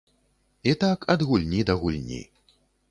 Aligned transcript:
І 0.71 0.73
так 0.83 1.05
ад 1.17 1.21
гульні 1.31 1.61
да 1.71 1.81
гульні. 1.85 2.23